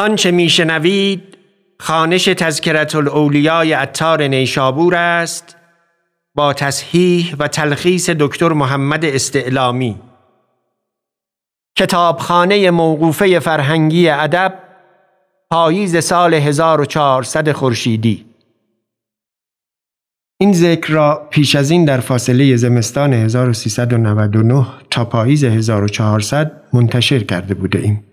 [0.00, 1.22] آنچه میشنوید
[1.80, 5.56] خانش تذکرت الاولیای اتار نیشابور است
[6.34, 10.00] با تصحیح و تلخیص دکتر محمد استعلامی
[11.76, 14.58] کتابخانه موقوفه فرهنگی ادب
[15.50, 18.24] پاییز سال 1400 خورشیدی
[20.40, 27.54] این ذکر را پیش از این در فاصله زمستان 1399 تا پاییز 1400 منتشر کرده
[27.54, 28.09] بوده ایم.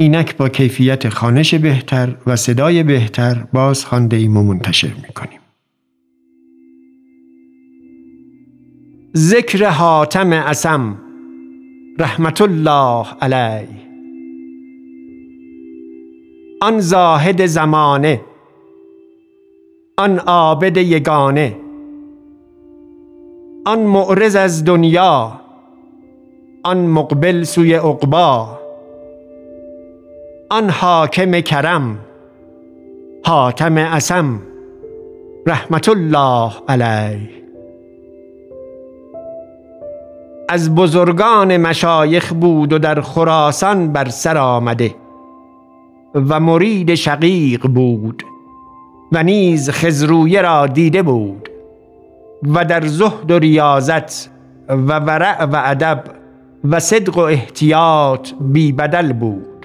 [0.00, 5.40] اینک با کیفیت خانش بهتر و صدای بهتر باز خانده ایم و منتشر می کنیم.
[9.16, 10.98] ذکر حاتم اسم
[11.98, 13.68] رحمت الله علیه
[16.62, 18.20] آن زاهد زمانه
[19.96, 21.56] آن عابد یگانه
[23.66, 25.40] آن معرض از دنیا
[26.64, 28.57] آن مقبل سوی عقبا
[30.50, 31.98] آن حاکم کرم
[33.24, 34.40] حاتم اسم
[35.46, 37.30] رحمت الله علیه.
[40.48, 44.94] از بزرگان مشایخ بود و در خراسان بر سر آمده
[46.14, 48.22] و مرید شقیق بود
[49.12, 51.48] و نیز خزرویه را دیده بود
[52.54, 54.30] و در زهد و ریاضت
[54.68, 56.04] و ورع و ادب
[56.64, 59.57] و صدق و احتیاط بی بدل بود.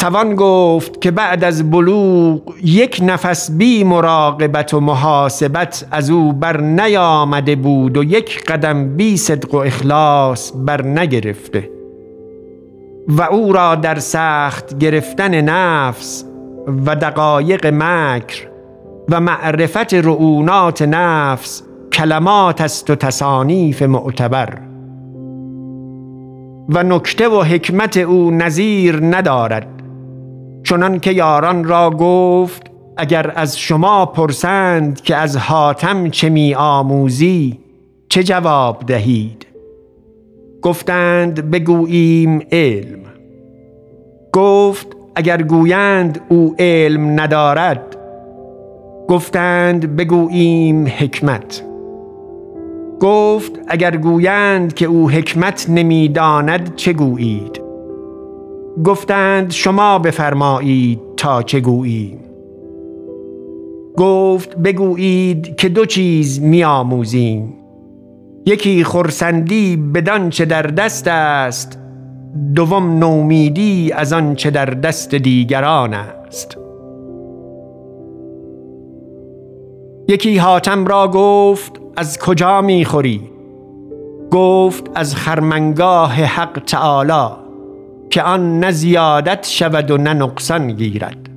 [0.00, 6.60] توان گفت که بعد از بلوغ یک نفس بی مراقبت و محاسبت از او بر
[6.60, 11.70] نیامده بود و یک قدم بی صدق و اخلاص بر نگرفته.
[13.08, 16.24] و او را در سخت گرفتن نفس
[16.86, 18.48] و دقایق مکر
[19.08, 21.62] و معرفت رعونات نفس
[21.92, 24.58] کلمات است و تصانیف معتبر.
[26.68, 29.79] و نکته و حکمت او نظیر ندارد.
[30.64, 37.58] چنان که یاران را گفت اگر از شما پرسند که از حاتم چه می آموزی
[38.08, 39.46] چه جواب دهید؟
[40.62, 42.98] گفتند بگوییم علم.
[44.32, 44.86] گفت
[45.16, 47.96] اگر گویند او علم ندارد
[49.08, 51.64] گفتند بگوییم حکمت.
[53.00, 57.59] گفت اگر گویند که او حکمت نمی‌داند چه گویید؟
[58.84, 62.18] گفتند شما بفرمایید تا چه گوییم
[63.96, 67.54] گفت بگویید که دو چیز میآموزیم.
[68.46, 71.78] یکی خرسندی بدان چه در دست است
[72.54, 76.58] دوم نومیدی از آن چه در دست دیگران است.
[80.08, 83.20] یکی حاتم را گفت از کجا می‌خوری؟
[84.30, 87.39] گفت از خرمنگاه حق تعالی.
[88.10, 91.30] که آن نه زیادت شود و نه نقصان گیرد.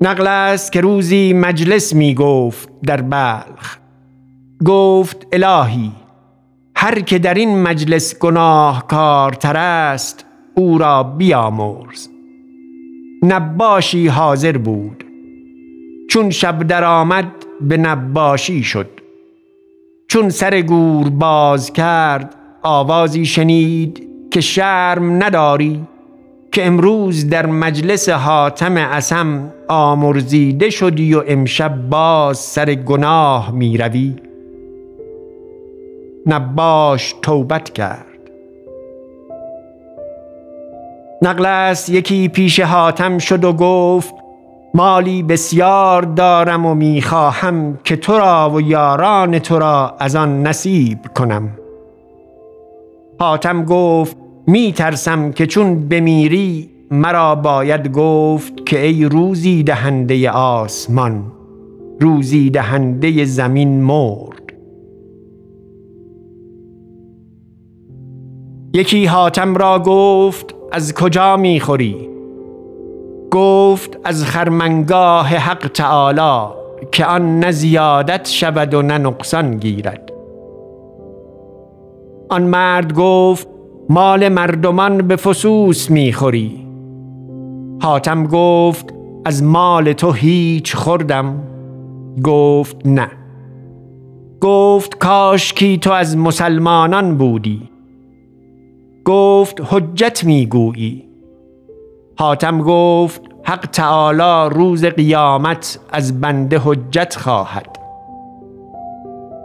[0.00, 3.76] نقل است که روزی مجلس می گفت در بلخ.
[4.64, 5.92] گفت الهی
[6.76, 10.24] هر که در این مجلس گناهکارتر است
[10.54, 12.08] او را بیامرز.
[13.22, 15.04] نباشی حاضر بود
[16.10, 18.88] چون شب درآمد به نباشی شد.
[20.08, 25.86] چون سر گور باز کرد آوازی شنید که شرم نداری
[26.52, 34.16] که امروز در مجلس حاتم اسم آمرزیده شدی و امشب باز سر گناه می روی
[36.26, 38.06] نباش توبت کرد.
[41.22, 44.14] نقل است یکی پیش حاتم شد و گفت
[44.74, 50.98] مالی بسیار دارم و می‌خواهم که تو را و یاران تو را از آن نصیب
[51.14, 51.61] کنم.
[53.22, 54.16] حاتم گفت
[54.46, 61.32] می ترسم که چون بمیری مرا باید گفت که ای روزی دهنده آسمان
[62.00, 64.52] روزی دهنده زمین مرد
[68.74, 72.08] یکی حاتم را گفت از کجا می خوری؟
[73.30, 76.54] گفت از خرمنگاه حق تعالی
[76.92, 80.01] که آن نه زیادت شود و نه نقصان گیرد
[82.32, 83.48] آن مرد گفت
[83.88, 86.66] مال مردمان به فسوس می‌خوری.
[87.82, 88.94] حاتم گفت
[89.24, 91.42] از مال تو هیچ خوردم.
[92.24, 93.08] گفت نه.
[94.40, 97.68] گفت کاش کی تو از مسلمانان بودی.
[99.04, 101.04] گفت حجت می‌گویی.
[102.18, 107.78] حاتم گفت حق تعالی روز قیامت از بنده حجت خواهد.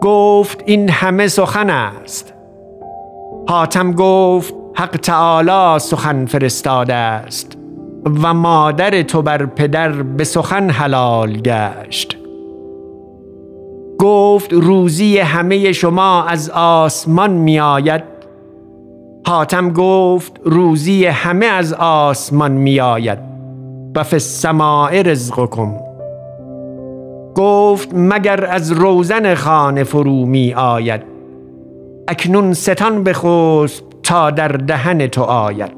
[0.00, 2.34] گفت این همه سخن است.
[3.48, 7.58] حاتم گفت حق تعالی سخن فرستاده است
[8.22, 12.16] و مادر تو بر پدر به سخن حلال گشت.
[13.98, 18.02] گفت روزی همه شما از آسمان می آید.
[19.26, 23.18] حاتم گفت روزی همه از آسمان می آید.
[23.96, 25.74] و فی رزقکم.
[27.34, 31.11] گفت مگر از روزن خانه فرو می آید.
[32.08, 35.72] اکنون ستان بخسب تا در دهن تو آید.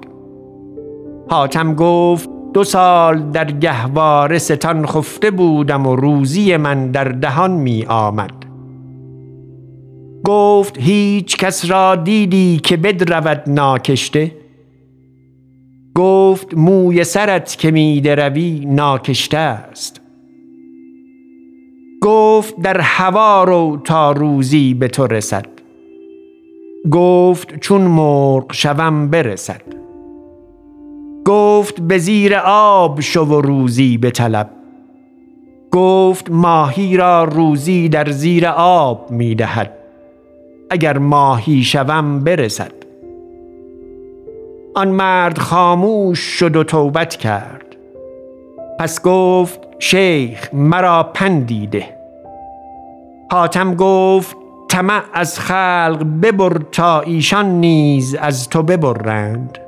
[1.28, 7.84] حاتم گفت دو سال در گهواره ستان خفته بودم و روزی من در دهان می
[7.88, 8.30] آمد.
[10.24, 14.32] گفت هیچ کس را دیدی که بدرود ناکشته؟
[15.94, 20.00] گفت موی سرت که می دروی ناکشته است.
[22.02, 25.53] گفت در هوا رو تا روزی به تو رسد.
[26.90, 29.62] گفت چون مرغ شوم برسد.
[31.24, 34.50] گفت به زیر آب شو و روزی به طلب
[35.72, 39.72] گفت ماهی را روزی در زیر آب می دهد.
[40.70, 42.72] اگر ماهی شوم برسد.
[44.74, 47.76] آن مرد خاموش شد و توبت کرد.
[48.78, 51.84] پس گفت شیخ مرا پندیده.
[53.30, 54.36] حاتم گفت
[54.68, 59.58] طمع از خلق ببر تا ایشان نیز از تو ببرند.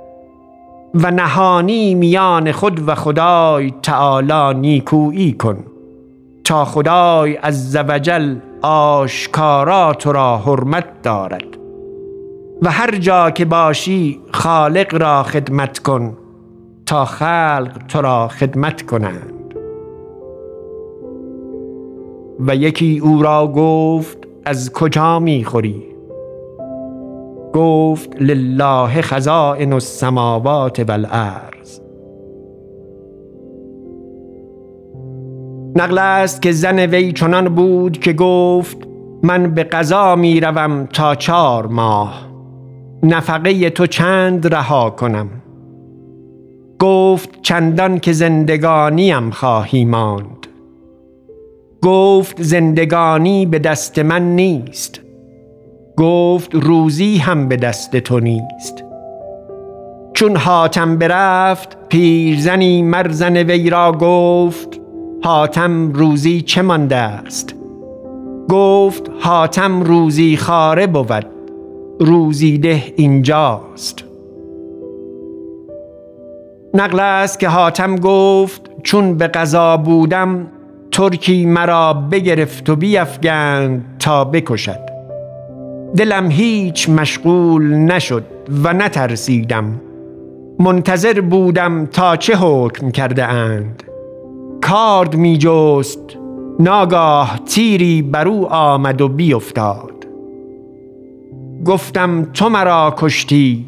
[0.95, 5.65] و نهانی میان خود و خدای تعالی نیکویی کن
[6.45, 11.57] تا خدای از وجل آشکارا تو را حرمت دارد.
[12.63, 16.17] و هر جا که باشی خالق را خدمت کن
[16.87, 19.33] تا خلق تو را خدمت کنند.
[22.41, 25.83] و یکی او را گفت از کجا می خوری
[27.53, 31.81] گفت لله خزائن السماوات والارض.
[35.77, 38.77] نقل است که زن وی چنان بود که گفت
[39.23, 42.29] من به قضا می روم تا چهار ماه.
[43.03, 45.29] نفقه تو چند رها کنم؟
[46.79, 50.36] گفت چندان که زندگانیم خواهی ماند.
[51.83, 55.01] گفت زندگانی به دست من نیست.
[55.97, 58.85] گفت روزی هم به دست تو نیست.
[60.13, 64.81] چون حاتم برفت پیرزنی مرزن وی را گفت
[65.23, 67.55] حاتم روزی چه مانده است؟
[68.49, 71.27] گفت حاتم روزی خاره بود
[72.01, 74.05] روزی ده اینجاست.
[76.75, 80.47] نقل است که حاتم گفت چون به قضا بودم
[80.97, 84.81] ترکی مرا بگرفت و بیفگند تا بکشد.
[85.97, 88.25] دلم هیچ مشغول نشد
[88.63, 89.81] و نترسیدم.
[90.59, 93.83] منتظر بودم تا چه حکم کرده اند.
[94.61, 96.19] کارد می جست
[96.61, 100.07] ناگاه تیری بر او آمد و بیفتاد.
[101.65, 103.67] گفتم تو مرا کشتی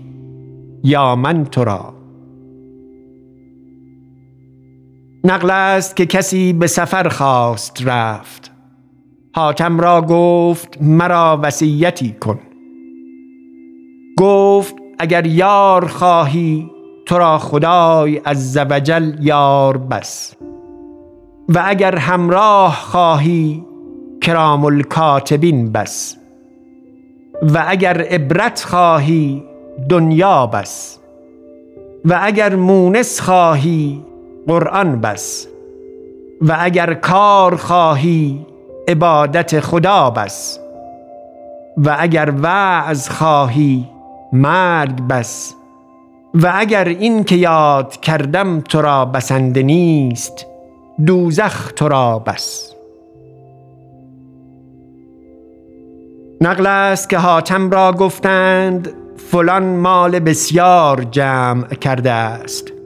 [0.85, 1.98] یا من تو را؟
[5.25, 8.50] نقل است که کسی به سفر خواست رفت.
[9.35, 12.38] حاتم را گفت مرا وصیتی کن.
[14.19, 16.70] گفت اگر یار خواهی
[17.06, 20.34] تو را خدای از وجل یار بس.
[21.48, 23.65] و اگر همراه خواهی
[24.20, 26.17] کرام الکاتبین بس.
[27.43, 29.44] و اگر عبرت خواهی
[29.89, 30.98] دنیا بس.
[32.05, 34.07] و اگر مونس خواهی
[34.48, 35.48] قرآن بس.
[36.40, 38.46] و اگر کار خواهی
[38.88, 40.58] عبادت خدا بس.
[41.76, 43.88] و اگر وعظ خواهی
[44.32, 45.55] مرگ بس.
[46.34, 50.46] و اگر این که یاد کردم تو را بسنده نیست
[51.06, 52.72] دوزخ تو را بس.
[56.40, 62.78] نقل است که حاتم را گفتند فلان مال بسیار جمع کرده است.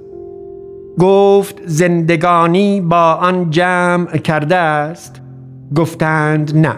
[0.99, 5.21] گفت زندگانی با آن جمع کرده است؟
[5.77, 6.75] گفتند نه.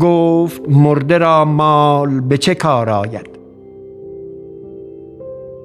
[0.00, 3.30] گفت مرده را مال به چه کار آید؟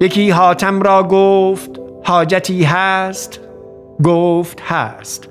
[0.00, 3.40] یکی حاتم را گفت حاجتی هست؟
[4.04, 5.28] گفت هست.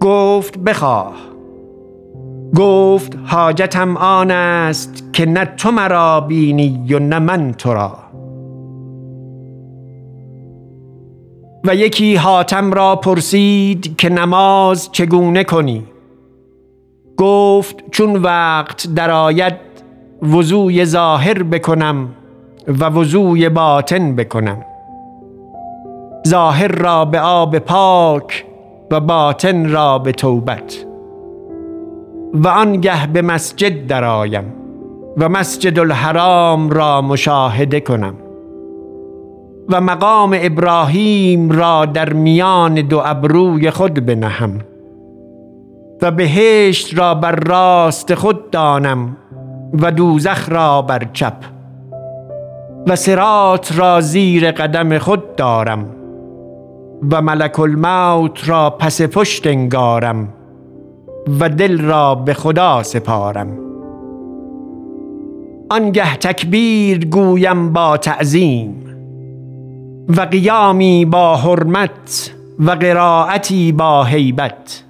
[0.00, 1.14] گفت بخواه.
[2.56, 8.05] گفت حاجتم آن است که نه تو مرا بینی و نه من تو را.
[11.66, 15.84] و یکی حاتم را پرسید که نماز چگونه کنی؟
[17.16, 19.54] گفت چون وقت درآید
[20.22, 22.08] وضوی ظاهر بکنم
[22.68, 24.64] و وضوی باطن بکنم.
[26.28, 28.44] ظاهر را به آب پاک
[28.90, 30.86] و باطن را به توبت.
[32.34, 34.54] و آنگه به مسجد درآیم
[35.16, 38.14] و مسجد الحرام را مشاهده کنم.
[39.68, 44.58] و مقام ابراهیم را در میان دو ابروی خود بنهم
[46.02, 49.16] و بهشت را بر راست خود دانم
[49.82, 51.44] و دوزخ را بر چپ
[52.86, 55.86] و سرات را زیر قدم خود دارم
[57.10, 60.28] و ملک الموت را پس پشت انگارم
[61.40, 63.58] و دل را به خدا سپارم.
[65.70, 68.85] آنگه تکبیر گویم با تعظیم
[70.08, 74.84] و قیامی با حرمت و قرائتی با هیبت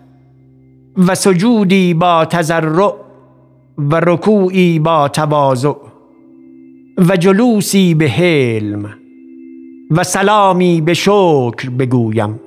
[0.97, 2.93] و سجودی با تزرع
[3.79, 5.73] و رکوعی با تواضع
[6.99, 8.95] و جلوسی به حلم
[9.91, 12.41] و سلامی به شکر بگویم.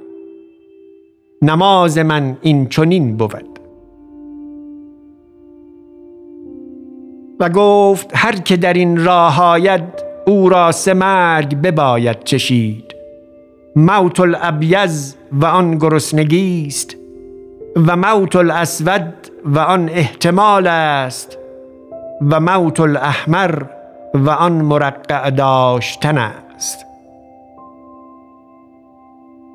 [1.42, 3.60] نماز من این چنین بود.
[7.40, 12.96] و گفت هر که در این راه آید او را سه مرگ بباید چشید.
[13.76, 16.96] موت الابیز و آن گرسنگی است
[17.88, 19.14] و موت الاسود
[19.46, 21.38] و آن احتمال است
[22.30, 23.64] و موت الاحمر
[24.14, 26.86] و آن مرقع داشتن است.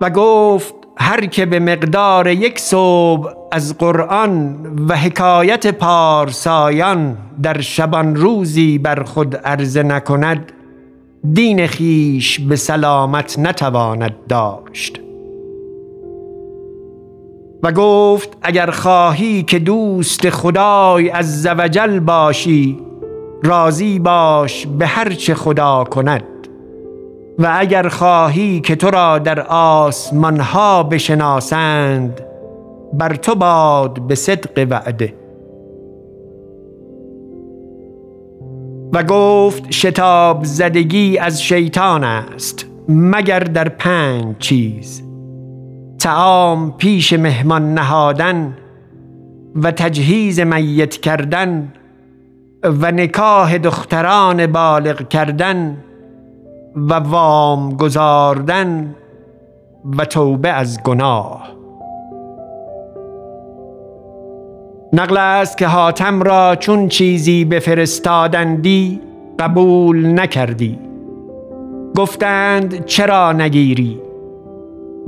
[0.00, 4.57] و گفت هر که به مقدار یک صبح از قرآن
[4.88, 10.52] و حکایت پارسایان در شبان روزی بر خود عرضه نکند
[11.33, 15.00] دین خیش به سلامت نتواند داشت.
[17.62, 22.78] و گفت اگر خواهی که دوست خدای از زوجل باشی
[23.43, 26.25] راضی باش به هر چه خدا کند.
[27.38, 32.21] و اگر خواهی که تو را در آسمان ها بشناسند
[32.93, 35.24] بر تو باد به صدق وعده.
[38.94, 45.02] و گفت شتاب زدگی از شیطان است مگر در پنج چیز
[45.98, 48.56] تعام پیش مهمان نهادن
[49.54, 51.72] و تجهیز میت کردن
[52.62, 55.76] و نکاح دختران بالغ کردن
[56.76, 58.94] و وام گذاردن
[59.98, 61.53] و توبه از گناه.
[64.94, 69.00] نقل است که حاتم را چون چیزی بفرستادندی
[69.38, 70.78] قبول نکردی.
[71.96, 74.00] گفتند چرا نگیری؟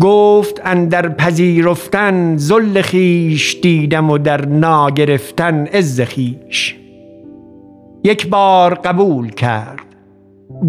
[0.01, 6.77] گفت اندر پذیرفتن ذل خیش دیدم و در ناگرفتن عز خیش
[8.05, 9.87] یک بار قبول کرد.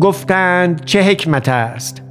[0.02, 2.07] گفتند چه حکمت است؟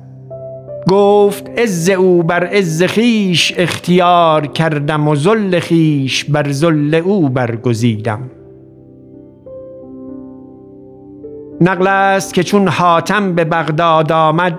[0.88, 8.30] گفت عز او بر عز خیش اختیار کردم و ذل خیش بر ذل او برگزیدم.
[11.60, 14.58] نقل است که چون حاتم به بغداد آمد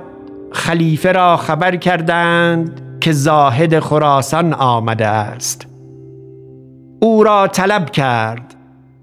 [0.52, 5.68] خلیفه را خبر کردند که زاهد خراسان آمده است.
[7.02, 8.56] او را طلب کرد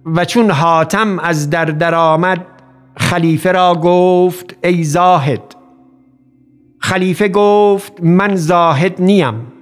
[0.07, 2.47] و چون حاتم از در در آمد
[2.97, 5.54] خلیفه را گفت ای زاهد
[6.85, 9.53] خلیفه گفت من زاهد نیم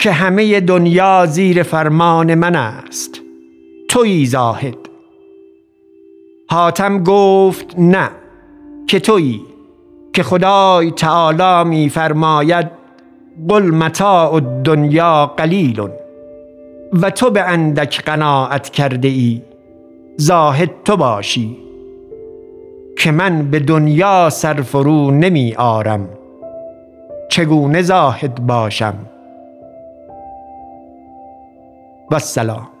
[0.00, 3.20] که همه دنیا زیر فرمان من است.
[3.88, 4.76] توی زاهد.
[6.50, 8.10] حاتم گفت نه
[8.86, 9.42] که تویی
[10.12, 12.66] که خدای تعالی می فرماید
[13.48, 15.80] قل متاع الدنیا قلیل.
[17.02, 19.42] و تو به اندک قناعت کرده ای
[20.16, 21.56] زاهد تو باشی
[22.98, 26.08] که من به دنیا سرفرو نمی آرم.
[27.28, 28.94] چگونه زاهد باشم؟
[32.10, 32.75] و سلام